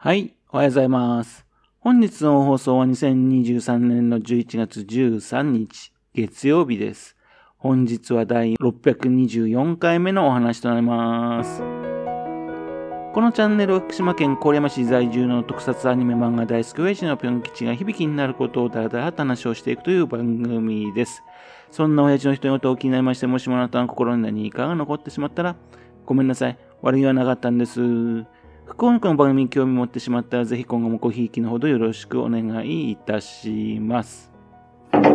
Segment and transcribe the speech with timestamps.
[0.00, 1.44] はい、おはようございます。
[1.80, 7.16] 本日の放送は2023年の11月13日、月曜日です。
[7.56, 11.58] 本日は第624回目のお話となります。
[11.58, 11.64] こ
[13.20, 21.24] のチャンネルは福島県郡山市在住の特撮アニメ漫画大好き親父のぴょん吉が響きになることをだらだらと話をしていくという番組です。
[21.72, 25.56] そんな親父の人事を気になりまして、もしもあなたの心に何かが残ってしまったら、
[26.06, 26.56] ごめんなさい。
[26.82, 27.80] 悪気はなかったんです。
[28.68, 34.30] 福岡の番組に興味持ってしまったら、ぜひ今後もごひいきのほどよろしくお願いいたします。
[34.92, 35.10] 昨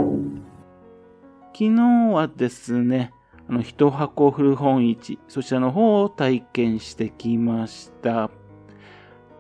[1.54, 1.72] 日
[2.12, 3.14] はですね、
[3.48, 8.32] あの、一箱古本市、そちらの方を体験してきました。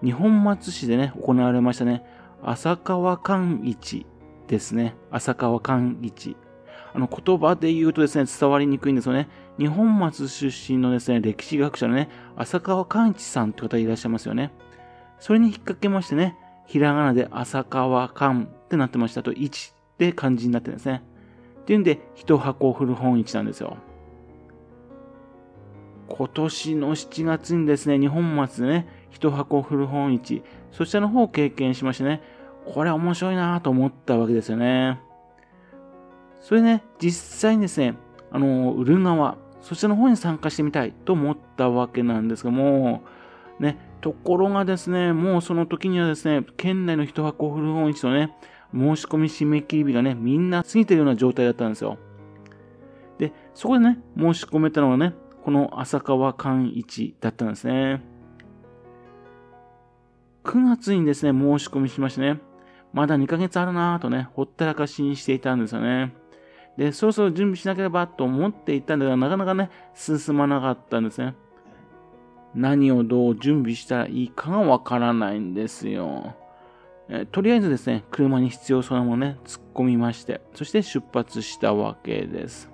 [0.04, 2.06] 日本松市でね、行われましたね、
[2.44, 4.06] 浅川寛市
[4.48, 4.96] ですね。
[5.10, 6.38] 浅川寛市。
[6.94, 9.28] あの、言葉で言うとですね、伝わりにくいんですよね。
[9.58, 14.52] 日本松出身のですね、歴史学者のね、浅川寛一さんって方いらっしゃいますよね。
[15.20, 16.38] それに引っ掛けましてね、
[16.68, 21.04] ひらがなで浅川寛ってなってましたと、1って漢字になってるんですね。
[21.62, 23.78] っていうんで、一箱古本市なんですよ。
[26.10, 32.22] 今年の7月にですね、日本松でね、一箱古本市、そちらの方を経験しましてね、
[32.66, 35.00] これ面白いなと思ったわけですよね。
[36.44, 37.96] それね、実際にですね、
[38.30, 43.02] あの、売る側、そちらの方に参加してみたいと思ったわけなんですがも
[43.60, 48.36] う、ね、ところがですね、もうその時にはですね、県内の一箱古本市のね、
[48.74, 51.98] 申し込み締め切り日がね、みんな過ぎてるような状態だったんですよ。
[53.20, 55.14] で、そこでね、申し込めたのがね、
[55.46, 58.04] この浅川寛一だったんですね。
[60.44, 62.42] 9月にですね、申し込みしましてね、
[62.92, 66.14] まだ2ヶ月あるなぁとね、ほったらかしにしていたんですよね。
[66.78, 71.36] で、そろそろ準備しなければと思っていたんだが、なかなかね、進まなかったんですね。
[72.56, 76.36] 何をどう準備したらいいかがわからないんですよ。
[77.10, 82.70] えとりあえずですね、車に必要そうなものね、突っ込みまして、そして出発したわけです。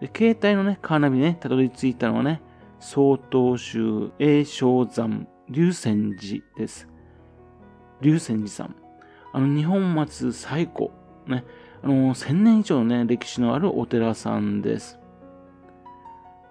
[0.00, 2.42] で携帯のね、カーナビね、たどり着いたのはね、
[2.80, 6.88] 曹洞宗栄正山龍泉寺です。
[8.00, 8.76] 龍泉寺さん。
[9.32, 10.90] あの、日本松最古
[11.26, 11.44] ね、
[11.82, 14.98] あの、1000年以上のね、歴史のあるお寺さんです。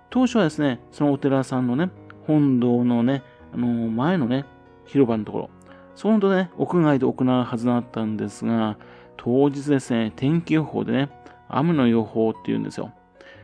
[0.10, 1.90] 当初はですね、そのお寺さんのね、
[2.28, 3.24] 本堂のね、
[3.54, 4.46] あの、前のね、
[4.86, 5.50] 広場のところ、
[5.96, 8.78] そのとね、屋外で行うはずだったんですが、
[9.18, 11.10] 当日ですね、天気予報でね、
[11.50, 12.92] 雨の予報っていうんですよ。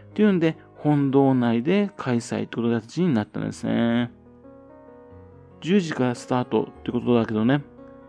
[0.09, 4.11] っていうんで、本堂内で開催という形になったんですね。
[5.61, 7.61] 10時からスタートってことだけどね、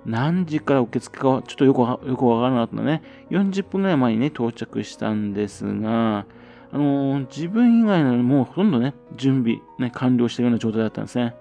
[0.06, 6.27] 何時から受付かちょっとよくよくわからなかったね、40分ぐらい前にね、到着したんですが、
[6.72, 11.34] あのー、自分以外のもうほとんどね、準備、ね、完了してるような状態だったんですね。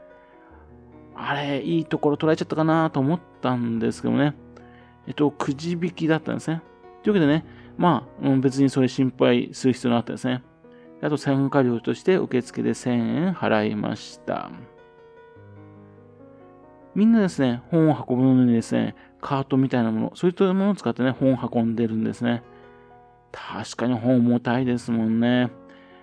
[1.16, 4.36] あれ、いいところ捉えちゃったかなと思ったんですけどね。
[5.08, 6.62] えっと、くじ引きだったんですね。
[7.04, 7.46] というわけでね、
[7.78, 10.44] まあ、別にそれ心配する必要なかったですね。
[11.02, 12.92] あと、参加料として受付で1000
[13.28, 14.50] 円払いました。
[16.96, 22.44] みんなですね、本を運ぶのにですね、カートみたいなもの、そういったものを使ってね、本を運んでるんですね。
[23.32, 25.52] 確かに本重たいですもんね。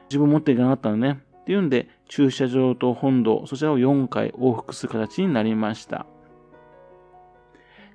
[0.09, 1.21] 自分持っていかなかったのね。
[1.41, 6.07] っていうんで、駐車場と本堂、そちらを4回往復する形になりました。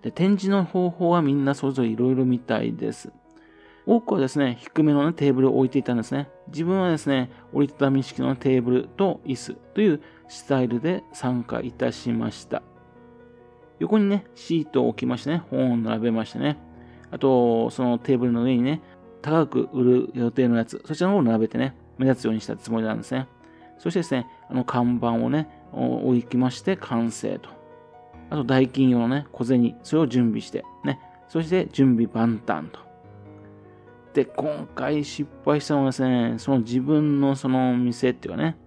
[0.01, 3.11] で展示の方法はみんなそれぞれいろいろみたいです。
[3.85, 6.29] 多くはですね、低めの、ね、テーブルを置いていたんですね。
[6.47, 12.61] 自分はですね、折りたたみ式のテーブルと椅子というスタイルで参加いたしました。
[13.81, 16.57] 横にね、シートを置きましてね、本を並べましてね、
[17.09, 18.79] あと、そのテーブルの上にね、
[19.23, 23.27] 高く売る予定のやつ、そちらの方を並べてね、目立つようにしたつもりなんですね。
[23.79, 27.49] そしてですね、あの看板をね、置きまして完成と。
[28.29, 32.79] あと、代金用のね、小銭、それを準備して、ね、そして準備万端と。
[34.13, 38.57] で、今回失敗したのはですね、その自分のその店っていうかね、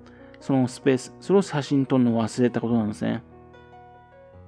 [0.40, 3.22] そのスペース、それを写真撮るのを忘れたことなんですね。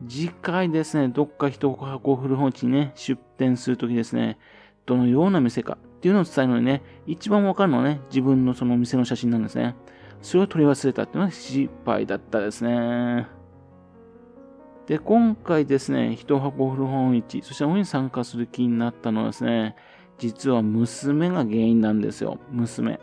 [0.08, 4.38] 次回ですね、どっか一箱古本市にね、出店するときですね、
[4.84, 9.74] どのような店かっていうのを伝えるのにね、一番わかるのはね、自分のその店の写真なんですね。
[10.20, 13.26] それを取り忘れたっていうのは失敗だったですね。
[14.86, 19.76] で、今回ですね、一箱古本市、そしてのに参加する気になったのはですね、
[20.18, 22.38] 実は娘が原因なんですよ。
[22.50, 23.00] 娘。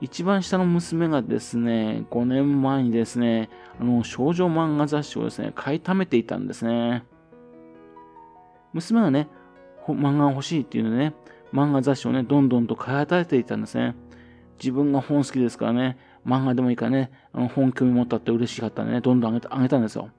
[0.00, 3.48] 一番下の娘がですね、5年前にですね、
[3.80, 7.04] あの、少女漫画雑誌をですね、買い溜めていたんですね。
[8.74, 9.28] 娘がね、
[9.86, 11.14] 漫画が欲しいっていうのでね、
[11.52, 13.94] 漫画雑誌をね、どんどんと買い与えていたんですね。
[14.58, 20.10] 自分が本好きですからね、漫画でもいいからね、あの本興味持ったって嬉しかったんでね、どんどんあげたあげたんですよ。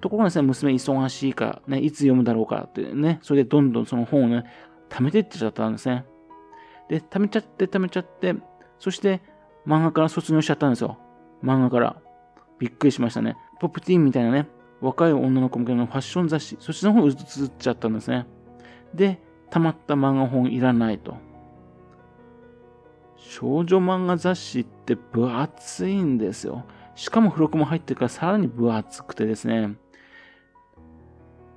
[0.00, 4.44] ところがですね、娘忙しいから、ね、いつ読むだろうかってね、それでどんどんその本をね、
[4.90, 6.04] 貯めていっちゃったんですね。
[6.88, 8.34] で、貯めちゃって、貯めちゃって、
[8.78, 9.20] そして
[9.66, 10.98] 漫画から卒業しちゃったんですよ。
[11.42, 11.96] 漫画から。
[12.58, 13.36] びっくりしましたね。
[13.58, 14.46] ポップティーンみたいなね、
[14.80, 17.16] 若い女の子向けのファッション雑誌、そっちの方に移っ
[17.58, 18.26] ちゃったんですね。
[18.94, 19.20] で、
[19.50, 21.16] 溜まった漫画本いらないと。
[23.16, 26.64] 少女漫画雑誌って分厚いんですよ。
[26.94, 29.76] しかも付録も入ってるからさらに分厚くてですね。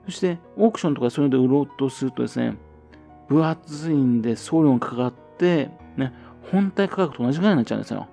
[0.06, 2.58] そして、オークションとかそういうので売ろうとするとですね、
[3.28, 6.14] 分厚いんで送料がかかって、ね、
[6.52, 8.08] 本体価格と同じぐらいになっちゃうんですよ。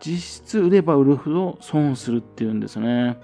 [0.00, 3.18] 実質売れば売るほど損するっていうんですよね。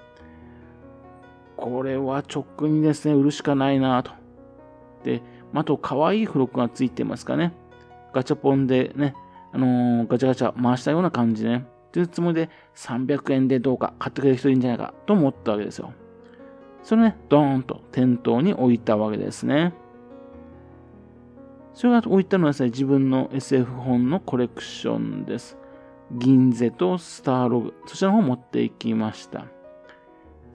[1.56, 4.12] これは直にですね、売るしかないなと。
[5.04, 5.22] で、
[5.52, 7.52] あと、可愛い付録がついてますかね。
[8.14, 9.14] ガチャポンでね、
[9.52, 11.66] あのー、ガチャガチャ回したような感じでね。
[11.92, 15.92] というつもりで300円でどうか買ってくれる人いるんじゃないかと思ったわけですよ。
[16.82, 19.74] それね、ドーンと店頭に置いたわけですね。
[21.74, 25.56] それが置いたのはですね、自分の SF 本のコレクションです。
[26.12, 29.46] 銀ゼとスターログ、そちらの方を持っていきました。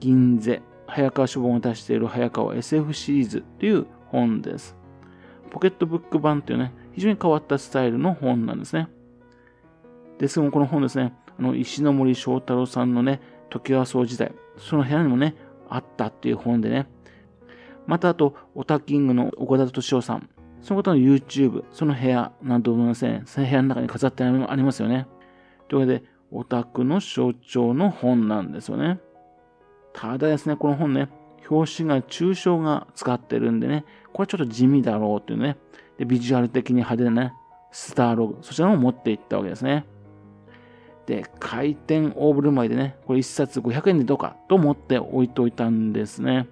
[0.00, 4.76] 銀ゼ、早川書房を出している早川 SF シリーズという本です。
[5.50, 8.88] ポケットブック版というね、非常に変わったスタイルの本なんですね。
[10.18, 13.20] ですが、この本ですね、あの石ノ森章太郎さんのね、
[13.50, 15.34] 時はそう時代、その部屋にもね、
[15.68, 16.86] あったっていう本でね、
[17.86, 20.28] またあと、オタキングの岡田敏夫さん、
[20.62, 25.06] その方の YouTube、その部屋などのですね、その部屋の中に飾ってありますよね。
[25.68, 28.98] というわけで、オタクの象徴の本なんですよね。
[29.92, 31.08] ただですね、この本ね、
[31.48, 35.56] 表紙が抽象が使ってるんでね、これちょっと地味だろうっていうね。
[35.98, 37.32] で、ビジュアル的に派手なね、
[37.70, 39.84] スターログ、そちらも持っていったわけですね。
[41.06, 46.48] で、回転大振る舞いでね、これ1冊500円でどうかと思って置いといたんですね。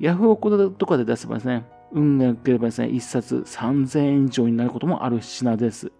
[0.00, 5.92] ヤフオクとかで出せばですね、運が良ければですね、1冊3000円以上になることもある品です。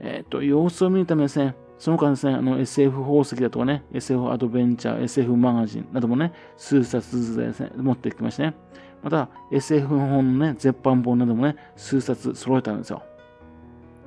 [0.00, 8.54] えっ、ー、と、様子を見るためですね、その他ですね、あの SF 宝石だとかね、SF アドベンチャー、SF マガジンなどもね、数冊ずつですね、持ってきましてね。
[9.02, 13.02] また、SF 本のね、絶版本などもね、数冊揃えたんですよ。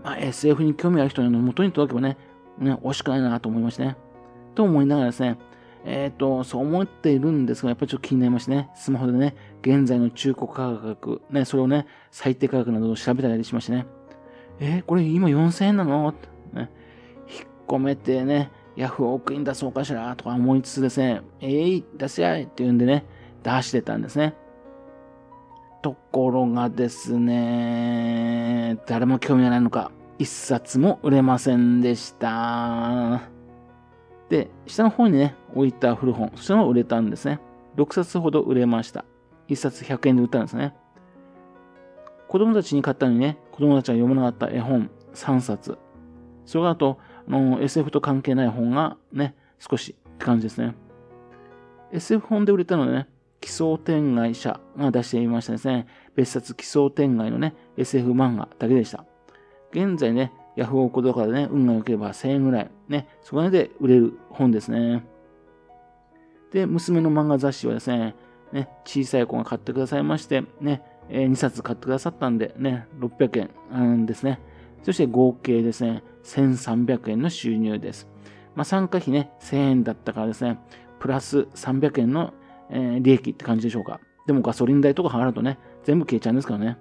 [0.03, 2.17] まあ、SF に興味ある人の元に届けばね、
[2.59, 3.97] ね、惜しくないなと思いましてね。
[4.53, 5.37] と思いながらですね、
[5.85, 13.85] えっ、ー、と、そう思っているんですが、やっぱりちょっと気になりましてね、スマホでね、現在の中古価格、ね、それをね、最低価格などを調べたりしましてね、
[14.59, 16.13] えー、これ今4000円なの、
[16.53, 16.69] ね、
[17.27, 20.15] 引っ込めてね、ヤフオクに出そうかしら？
[20.15, 23.05] とか思いつつですね、えい、出せやいって言うんでね、
[23.43, 24.35] 出してたんですね。
[25.81, 33.32] ところがですね、誰も興味がないのか、一冊も売れませんでした。
[34.33, 37.39] で、下の方にね、置いた古本、そちらも売れたんですね。
[37.77, 39.05] 6冊ほど売れました。
[39.47, 40.73] 1冊100円で売ったんですね。
[42.27, 45.77] 子供たちに買ったのにね、子供たちが読まなかった絵本3冊。
[46.45, 46.97] それがあと、
[47.27, 50.73] あの、SF と関係ない本がね、少しって感じですね。
[51.91, 53.09] SF 本で売れたのでね、
[53.39, 55.85] 奇想天外社が出していましたですね。
[56.15, 59.05] 別冊奇想天外のね、SF 漫画だけでした。
[59.73, 65.05] 現在ね、ヤフオクとかでね、運が良ければ1000円ぐらい、ね、そこで売れる本ですね。
[66.51, 68.15] で、娘の漫画雑誌はですね、
[68.51, 74.39] ね、小さい子が買ってくださいまして、ね、えー、2冊買ってくださったんで、ね、600円、うん、ですね。
[74.83, 78.07] そして合計ですね、1300円の収入です。
[78.55, 80.59] まあ、参加費ね、1000円だったからですね、
[80.99, 82.33] プラス300円の、
[82.69, 83.99] えー、利益って感じでしょうか。
[84.27, 86.77] でもガソリン代とか払うとね、全部消えちゃうんですからね。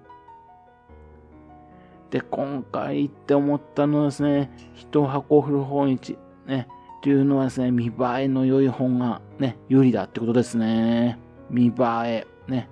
[2.12, 7.90] で、今回行って思ったのはですね、一箱古本市、ね、っていうのはですね、見栄
[8.25, 11.19] えの良い本がね、有利だってことですね。
[11.49, 11.73] 見栄
[12.07, 12.69] え、ね。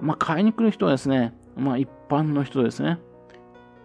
[0.00, 2.98] まあ、買いに来る人はですね、まあ、一般の人ですね。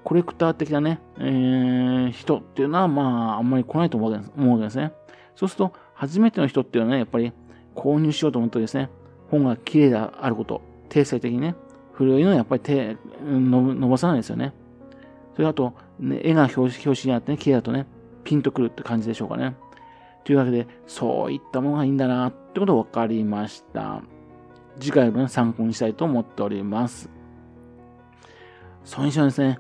[0.04, 4.94] コレクター的なね、えー、人っていうのは、まあ、あんまり来ないと思うわけですね。
[5.36, 7.34] そうすると、初めての人っていうのはね、やっぱり
[7.76, 8.92] 購入しようと思ってですね、
[9.32, 11.56] 本が綺麗であること、定性的にね、
[11.94, 14.54] 古いのはやっぱり手、伸ばさないですよね。
[15.36, 17.86] それあと、ね、絵が表紙表紙にあってね、綺麗だとね、
[18.24, 19.56] ピンとくるって感じでしょうかね。
[20.24, 24.02] というわけで、そういったものがいいんだなってことが分かりました。
[24.80, 27.10] 次回も、ね、参考にしたいと思っております。
[28.84, 29.60] それにしてはですね、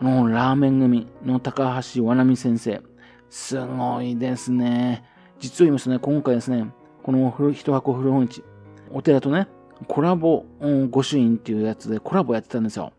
[0.00, 2.82] あの、ラーメン組の高橋わなみ先生、
[3.30, 5.04] すごいですね。
[5.38, 6.70] 実を言いますとね、今回ですね、
[7.02, 8.44] この一箱古本市、
[8.90, 9.48] お寺とね、
[9.88, 10.44] コラボ
[10.90, 12.92] 御朱印っていうやつでコラボやってたんですよ。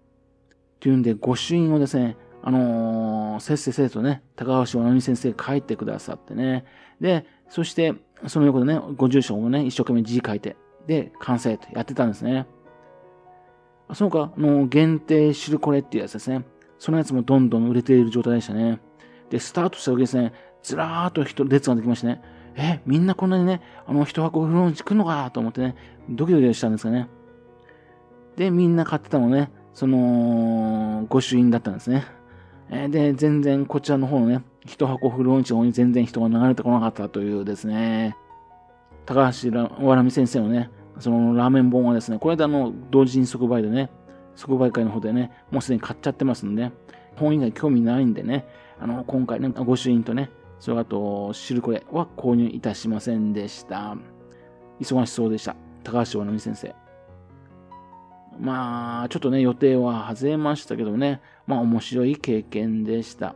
[0.84, 6.66] っていうんで、御朱印をですね、あのー、せっせせっとね、高橋真美先生書いてくださってね。
[7.00, 7.94] で、そして、
[8.28, 12.48] その横でね、ご住所もね、一生懸命字書いて、で、完成とやってたんですね。
[13.88, 16.44] あその他、あの、限定シルコレっていうやつですね。
[16.80, 18.82] そのやつもどんどん売れている状態でしたね。
[19.30, 22.22] で、スタートした時ですね、ずらーっと人、列ができましてね、
[22.58, 25.78] え、みんなこんなにね、あの、一箱フロンチ来るのかと思ってね、
[26.10, 27.08] ドキドキしたんですかね。
[28.36, 32.06] で、みんな買ってたのね、その、御朱印だったんですね。
[32.70, 38.16] えで、全然こちらの方のね、一箱フロンチの方に全然人が流れてこなかったというですね、
[39.06, 39.52] 高橋
[39.86, 43.90] わらみ先生のね、そのラーメン本はですね、これであの、同時に即売でね、
[44.36, 46.72] 即売会の方でね、もうすでに買っちゃってますんで、
[47.16, 48.46] 本以外興味ないんでね、
[48.80, 53.98] あの、今回ね、御朱印とね、それあと、シルコレは購入いたしませんでした。
[54.80, 55.56] 忙しそうでした。
[55.84, 56.74] 高橋わらみ先生。
[58.40, 63.36] まあ、ちょっとね、予定は外れましたけどね、まあ面白い経験でした。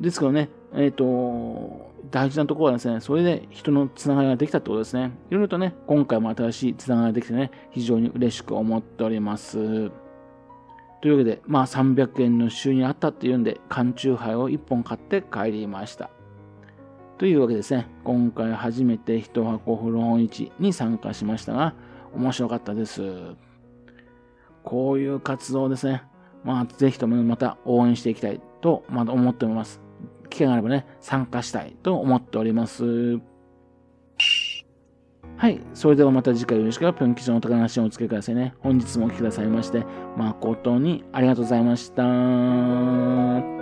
[0.00, 5.12] ですけどね、えっ、ー、と、大事なところはですね、それで人のつながりができたってことですね。
[5.30, 9.90] いろいろとね、今回も新しいつながりができてね、非常に嬉しく思っております。
[11.00, 16.10] というわけで、まあ300円の収入あったっていうんで、缶チューハイを1本買って帰りました。
[17.18, 21.74] というわけですね、今回初めて一箱古本市に参加しましたが、
[22.14, 23.02] 面白かったです。
[24.68, 26.02] こういう活動ですね。
[26.44, 29.80] まあ、ぜひともまた応援していきたいと、まだ思っております。
[30.28, 33.18] 機会があればね、参加したいと思っております。
[35.38, 35.62] はい。
[35.72, 38.52] それではまた次回よろしくぴょん吉のお宝話をお付けくださいね。
[38.60, 39.86] 本日もお聴きくださいまして、
[40.18, 43.57] 誠にありがとうございました。